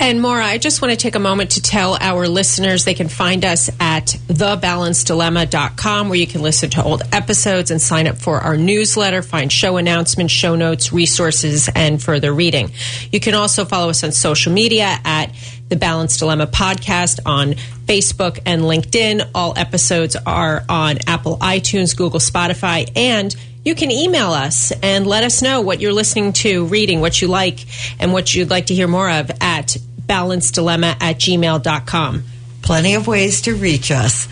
[0.00, 3.08] And Maura, I just want to take a moment to tell our listeners they can
[3.08, 8.38] find us at thebalancedilemma.com where you can listen to old episodes and sign up for
[8.38, 12.70] our newsletter, find show announcements, show notes, resources, and further reading.
[13.10, 15.34] You can also follow us on social media at
[15.72, 17.54] the Balance Dilemma podcast on
[17.86, 19.30] Facebook and LinkedIn.
[19.34, 25.24] All episodes are on Apple iTunes, Google, Spotify, and you can email us and let
[25.24, 27.64] us know what you're listening to, reading, what you like,
[27.98, 32.24] and what you'd like to hear more of at balancedilemma at gmail.com.
[32.60, 34.28] Plenty of ways to reach us.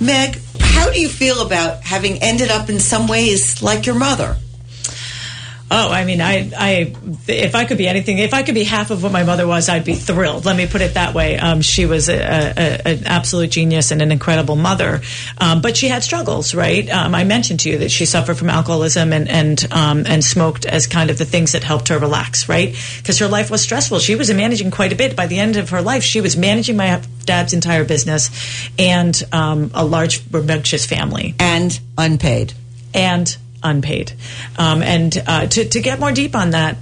[0.00, 4.36] Meg, how do you feel about having ended up in some ways like your mother?
[5.72, 6.94] Oh, I mean, I, I,
[7.28, 9.68] if I could be anything, if I could be half of what my mother was,
[9.68, 10.44] I'd be thrilled.
[10.44, 11.38] Let me put it that way.
[11.38, 15.00] Um, she was a, a, an absolute genius and an incredible mother,
[15.38, 16.90] um, but she had struggles, right?
[16.90, 20.66] Um, I mentioned to you that she suffered from alcoholism and and um, and smoked
[20.66, 22.74] as kind of the things that helped her relax, right?
[22.98, 24.00] Because her life was stressful.
[24.00, 25.14] She was managing quite a bit.
[25.14, 28.30] By the end of her life, she was managing my dad's entire business
[28.76, 32.54] and um, a large, rambunctious family, and unpaid,
[32.92, 34.12] and unpaid.
[34.58, 36.76] Um, and uh, to, to get more deep on that,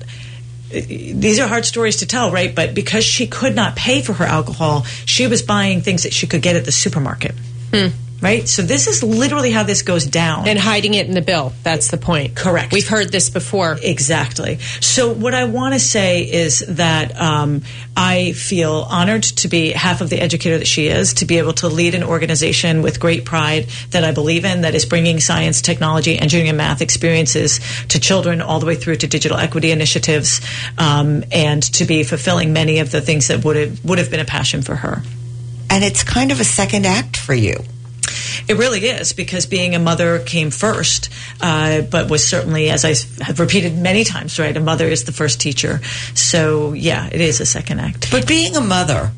[0.70, 2.54] these are hard stories to tell, right?
[2.54, 6.26] But because she could not pay for her alcohol, she was buying things that she
[6.26, 7.34] could get at the supermarket.
[7.72, 7.88] Hmm.
[8.20, 8.48] Right?
[8.48, 10.48] So this is literally how this goes down.
[10.48, 11.52] And hiding it in the bill.
[11.62, 12.34] That's the point.
[12.34, 12.72] Correct.
[12.72, 13.78] We've heard this before.
[13.80, 14.58] Exactly.
[14.80, 17.62] So what I want to say is that um,
[17.96, 21.52] I feel honored to be half of the educator that she is, to be able
[21.54, 25.62] to lead an organization with great pride that I believe in, that is bringing science,
[25.62, 30.40] technology, engineering, and math experiences to children all the way through to digital equity initiatives,
[30.76, 34.20] um, and to be fulfilling many of the things that would have would have been
[34.20, 35.02] a passion for her.
[35.70, 37.62] And it's kind of a second act for you.
[38.48, 42.94] It really is because being a mother came first, uh, but was certainly, as I
[43.22, 44.56] have repeated many times, right?
[44.56, 45.80] A mother is the first teacher.
[46.14, 48.10] So yeah, it is a second act.
[48.10, 49.12] But being a mother,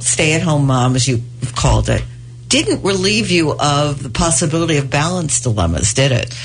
[0.00, 1.22] stay at home mom, as you've
[1.56, 2.04] called it,
[2.52, 6.38] didn't relieve you of the possibility of balance dilemmas, did it?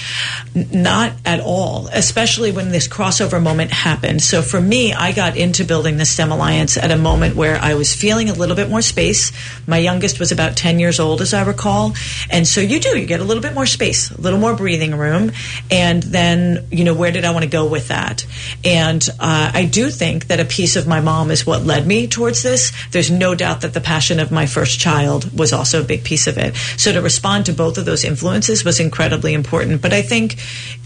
[0.74, 4.22] Not at all, especially when this crossover moment happened.
[4.22, 7.74] So for me, I got into building the STEM Alliance at a moment where I
[7.74, 9.34] was feeling a little bit more space.
[9.67, 11.93] My youngest was about 10 years old, as I recall.
[12.32, 14.96] And so you do, you get a little bit more space, a little more breathing
[14.96, 15.34] room.
[15.70, 18.26] And then, you know, where did I want to go with that?
[18.63, 22.08] And uh, I do think that a piece of my mom is what led me
[22.08, 22.72] towards this.
[22.91, 26.28] There's no doubt that the passion of my first child was also big big piece
[26.28, 26.56] of it.
[26.78, 29.82] So to respond to both of those influences was incredibly important.
[29.82, 30.36] But I think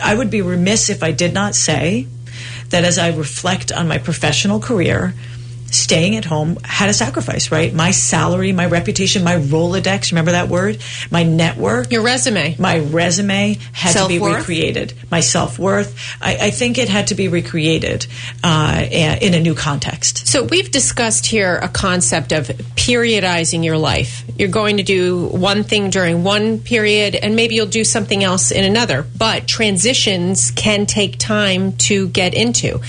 [0.01, 2.07] I would be remiss if I did not say
[2.69, 5.13] that as I reflect on my professional career,
[5.71, 7.73] staying at home had a sacrifice, right?
[7.73, 10.81] My salary, my reputation, my Rolodex, remember that word?
[11.09, 11.91] My network.
[11.91, 12.55] Your resume.
[12.59, 14.21] My resume had self-worth?
[14.21, 14.93] to be recreated.
[15.09, 16.17] My self worth.
[16.21, 18.05] I, I, think it had to be recreated
[18.43, 20.27] uh, in a new context.
[20.27, 24.23] So we've discussed here a concept of periodizing your life.
[24.37, 28.51] You're going to do one thing during one period and maybe you'll do something else
[28.51, 29.05] in another.
[29.17, 32.81] But transitions can take time to get into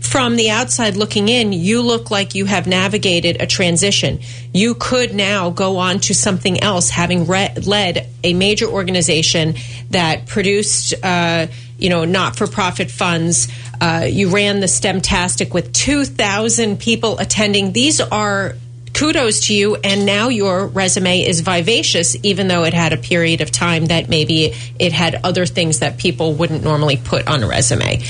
[0.00, 4.20] from the outside looking in, you look like you have navigated a transition.
[4.54, 9.54] You could now go on to something else, having re- led a major organization
[9.90, 13.48] that produced, uh, you know, not-for-profit funds.
[13.80, 17.72] Uh, you ran the STEMtastic with 2,000 people attending.
[17.72, 18.54] These are
[18.98, 19.76] kudos to you.
[19.76, 24.08] And now your resume is vivacious, even though it had a period of time that
[24.08, 28.02] maybe it had other things that people wouldn't normally put on a resume.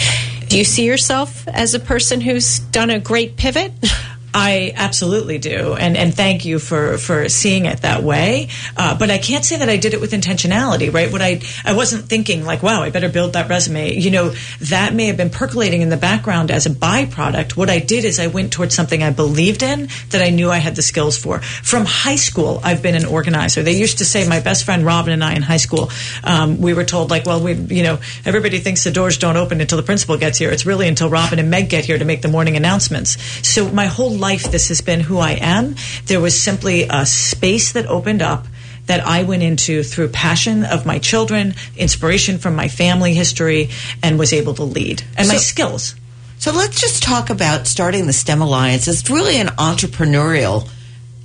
[0.48, 3.72] Do you see yourself as a person who's done a great pivot?
[4.34, 8.48] I absolutely do, and and thank you for for seeing it that way.
[8.76, 11.10] Uh, but I can't say that I did it with intentionality, right?
[11.10, 13.94] What I I wasn't thinking like, wow, I better build that resume.
[13.94, 17.56] You know, that may have been percolating in the background as a byproduct.
[17.56, 20.58] What I did is I went towards something I believed in that I knew I
[20.58, 21.40] had the skills for.
[21.40, 23.62] From high school, I've been an organizer.
[23.62, 25.90] They used to say my best friend Robin and I in high school,
[26.22, 29.62] um, we were told like, well, we you know everybody thinks the doors don't open
[29.62, 30.50] until the principal gets here.
[30.50, 33.16] It's really until Robin and Meg get here to make the morning announcements.
[33.46, 35.76] So my whole life, this has been who I am.
[36.06, 38.46] There was simply a space that opened up
[38.86, 43.70] that I went into through passion of my children, inspiration from my family history,
[44.02, 45.94] and was able to lead and my skills.
[46.38, 48.88] So let's just talk about starting the STEM Alliance.
[48.88, 50.68] It's really an entrepreneurial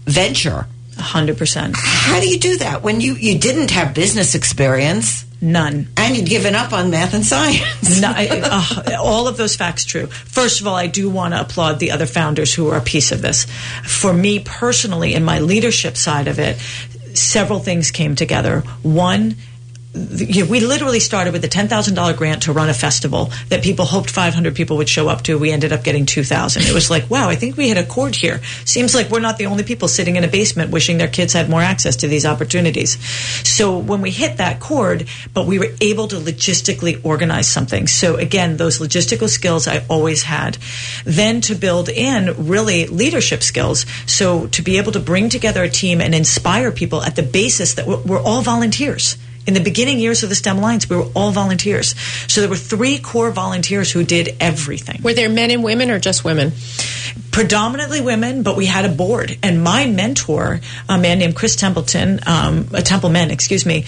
[0.06, 0.68] venture.
[0.94, 1.74] 100%.
[1.76, 5.90] How do you do that when you, you didn't have business experience None.
[5.98, 8.00] and you'd given up on math and science?
[8.02, 8.28] No, I-
[8.90, 10.08] uh, all of those facts true.
[10.08, 13.12] First of all, I do want to applaud the other founders who are a piece
[13.12, 13.46] of this.
[13.84, 16.58] For me personally, in my leadership side of it,
[17.14, 18.62] several things came together.
[18.84, 19.36] One,
[19.94, 23.32] you know, we literally started with a ten thousand dollar grant to run a festival
[23.50, 25.38] that people hoped five hundred people would show up to.
[25.38, 26.64] We ended up getting two thousand.
[26.64, 28.42] It was like, wow, I think we hit a chord here.
[28.66, 31.48] Seems like we're not the only people sitting in a basement wishing their kids had
[31.48, 32.98] more access to these opportunities.
[33.48, 37.86] So when we hit that chord, but we were able to logistically organize something.
[37.86, 40.58] So again, those logistical skills I always had.
[41.06, 43.86] Then to build in really leadership skills.
[44.08, 47.76] So to be able to bring together a team and inspire people at the basis
[47.76, 49.18] that we're all volunteers.
[49.46, 51.96] In the beginning years of the STEM Alliance, we were all volunteers.
[52.28, 56.00] So there were three core volunteers who did everything Were there men and women or
[56.00, 56.54] just women?
[57.34, 59.38] predominantly women, but we had a board.
[59.42, 63.86] And my mentor, a man named Chris Templeton, um, Templeman, excuse me,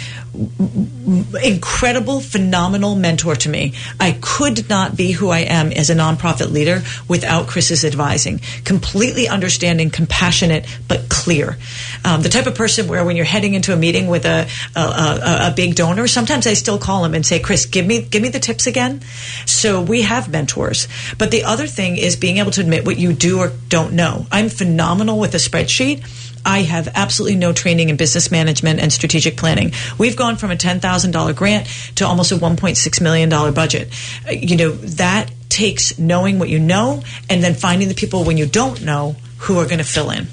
[1.44, 3.74] incredible, phenomenal mentor to me.
[4.00, 8.40] I could not be who I am as a nonprofit leader without Chris's advising.
[8.64, 11.58] Completely understanding, compassionate, but clear.
[12.04, 14.80] Um, the type of person where when you're heading into a meeting with a, a,
[14.80, 18.22] a, a big donor, sometimes I still call him and say, Chris, give me, give
[18.22, 19.02] me the tips again.
[19.46, 20.88] So we have mentors.
[21.18, 24.26] But the other thing is being able to admit what you do or don't know.
[24.32, 26.25] I'm phenomenal with a spreadsheet.
[26.46, 29.74] I have absolutely no training in business management and strategic planning.
[29.98, 33.90] We've gone from a $10,000 grant to almost a $1.6 million budget.
[34.28, 38.38] Uh, You know, that takes knowing what you know and then finding the people when
[38.38, 40.28] you don't know who are going to fill in.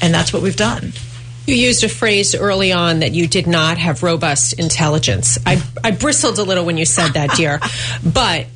[0.00, 0.92] And that's what we've done.
[1.46, 5.38] You used a phrase early on that you did not have robust intelligence.
[5.46, 7.60] I, I bristled a little when you said that, dear.
[8.04, 8.46] But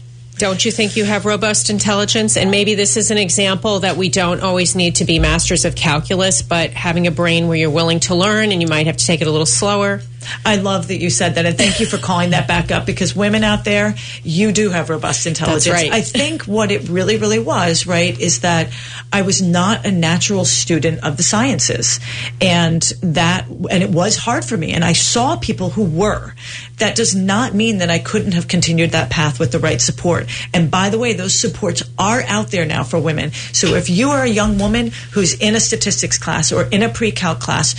[0.43, 2.36] don't you think you have robust intelligence?
[2.36, 5.76] And maybe this is an example that we don't always need to be masters of
[5.76, 9.07] calculus, but having a brain where you're willing to learn and you might have to
[9.07, 10.01] take it a little slower.
[10.45, 13.14] I love that you said that, and thank you for calling that back up because
[13.14, 15.68] women out there, you do have robust intelligence.
[15.68, 15.93] right.
[15.93, 18.73] I think what it really, really was, right, is that
[19.12, 22.01] I was not a natural student of the sciences,
[22.41, 26.35] and that, and it was hard for me, and I saw people who were.
[26.79, 30.27] That does not mean that I couldn't have continued that path with the right support.
[30.53, 33.33] And by the way, those supports are out there now for women.
[33.53, 36.89] So if you are a young woman who's in a statistics class or in a
[36.89, 37.75] pre-calc class,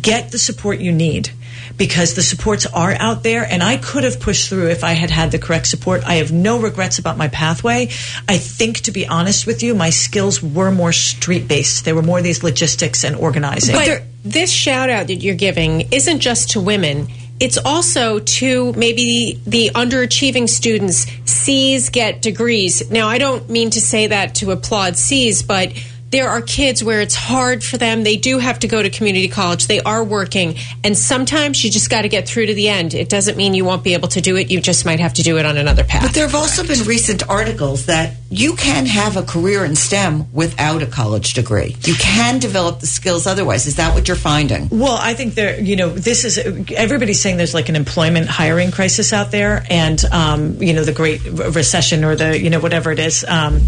[0.00, 1.30] get the support you need
[1.76, 5.10] because the supports are out there and I could have pushed through if I had
[5.10, 6.04] had the correct support.
[6.04, 7.88] I have no regrets about my pathway.
[8.28, 11.84] I think to be honest with you, my skills were more street based.
[11.84, 13.74] They were more these logistics and organizing.
[13.74, 17.08] But this shout out that you're giving isn't just to women.
[17.40, 21.06] It's also to maybe the underachieving students.
[21.24, 22.90] C's get degrees.
[22.90, 25.72] Now, I don't mean to say that to applaud C's, but
[26.10, 28.04] there are kids where it's hard for them.
[28.04, 29.66] They do have to go to community college.
[29.66, 30.56] They are working.
[30.84, 32.94] And sometimes you just got to get through to the end.
[32.94, 34.50] It doesn't mean you won't be able to do it.
[34.50, 36.02] You just might have to do it on another path.
[36.02, 40.32] But there have also been recent articles that you can have a career in STEM
[40.32, 41.76] without a college degree.
[41.84, 43.66] You can develop the skills otherwise.
[43.66, 44.68] Is that what you're finding?
[44.70, 46.38] Well, I think there, you know, this is
[46.72, 50.92] everybody's saying there's like an employment hiring crisis out there, and um, you know, the
[50.92, 53.24] Great Recession or the, you know, whatever it is.
[53.26, 53.62] Um,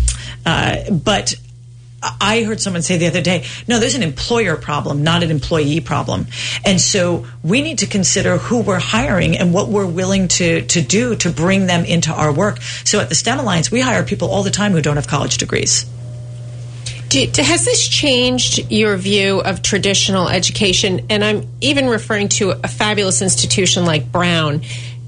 [0.44, 1.34] uh, but
[2.02, 5.80] I heard someone say the other day, no, there's an employer problem, not an employee
[5.80, 6.26] problem.
[6.64, 10.82] And so we need to consider who we're hiring and what we're willing to, to
[10.82, 12.60] do to bring them into our work.
[12.84, 15.38] So at the STEM Alliance, we hire people all the time who don't have college
[15.38, 15.86] degrees.
[17.08, 21.06] Do, has this changed your view of traditional education?
[21.08, 24.62] And I'm even referring to a fabulous institution like Brown.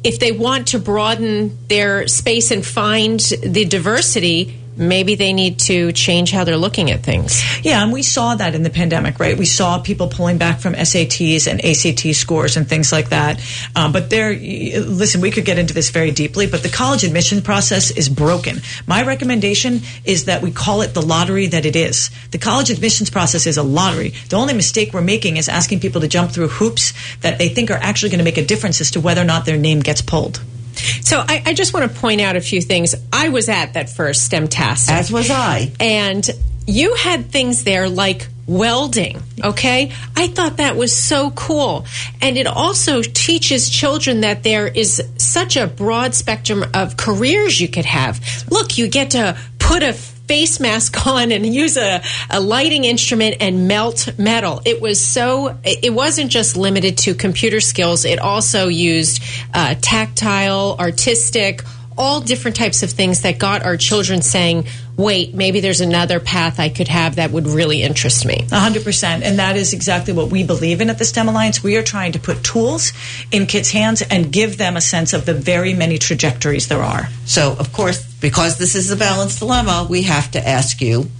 [0.05, 5.93] If they want to broaden their space and find the diversity, maybe they need to
[5.93, 7.43] change how they're looking at things.
[7.65, 9.37] Yeah, and we saw that in the pandemic, right?
[9.37, 13.41] We saw people pulling back from SATs and ACT scores and things like that.
[13.75, 17.43] Um, but there, listen, we could get into this very deeply, but the college admission
[17.43, 18.61] process is broken.
[18.87, 22.11] My recommendation is that we call it the lottery that it is.
[22.31, 24.13] The college admissions process is a lottery.
[24.29, 27.71] The only mistake we're making is asking people to jump through hoops that they think
[27.71, 30.03] are actually going to make a difference as to whether or not their name gets
[30.03, 30.41] pulled.
[30.79, 32.95] So I, I, just want to point out a few things.
[33.13, 34.91] I was at that first STEM STEMtastic.
[34.91, 35.73] As was I.
[35.81, 36.29] And
[36.67, 39.93] you had things there like welding, okay?
[40.17, 41.87] I thought that was so cool.
[42.21, 47.69] And it also teaches children that there is such a broad spectrum of careers you
[47.69, 48.21] could have.
[48.51, 49.97] Look, you get to put a
[50.29, 54.63] face mask on and use a, a lighting instrument and melt metal.
[54.65, 58.05] It was so, it wasn't just limited to computer skills.
[58.05, 59.23] It also used
[59.53, 61.63] uh, tactile, artistic,
[61.99, 64.67] all different types of things that got our children saying,
[64.97, 68.47] wait, maybe there's another path I could have that would really interest me.
[68.49, 69.23] 100%.
[69.23, 71.63] And that is exactly what we believe in at the STEM Alliance.
[71.63, 72.93] We are trying to put tools
[73.33, 77.09] in kids' hands and give them a sense of the very many trajectories there are.
[77.27, 81.11] So, of course, because this is a balance dilemma, we have to ask you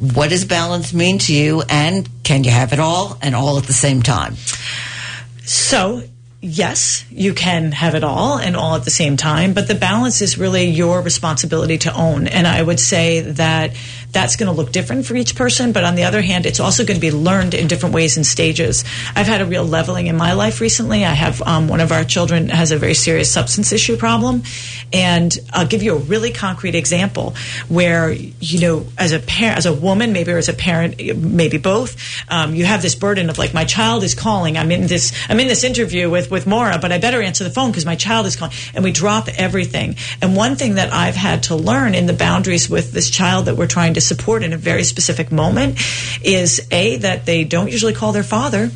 [0.00, 3.64] what does balance mean to you and can you have it all and all at
[3.64, 4.34] the same time?
[5.44, 6.02] So,
[6.40, 10.22] yes, you can have it all and all at the same time, but the balance
[10.22, 12.28] is really your responsibility to own.
[12.28, 13.72] And I would say that
[14.12, 15.72] that's going to look different for each person.
[15.72, 18.26] But on the other hand, it's also going to be learned in different ways and
[18.26, 18.84] stages.
[19.14, 21.04] I've had a real leveling in my life recently.
[21.04, 24.42] I have um, one of our children has a very serious substance issue problem.
[24.92, 27.34] And I'll give you a really concrete example
[27.68, 31.58] where, you know, as a parent, as a woman, maybe or as a parent, maybe
[31.58, 31.96] both,
[32.28, 34.56] um, you have this burden of like, my child is calling.
[34.56, 37.50] I'm in this, I'm in this interview with, with Maura, but I better answer the
[37.50, 38.54] phone because my child is calling.
[38.74, 39.96] And we drop everything.
[40.20, 43.56] And one thing that I've had to learn in the boundaries with this child that
[43.56, 45.78] we're trying to to support in a very specific moment
[46.22, 48.70] is A, that they don't usually call their father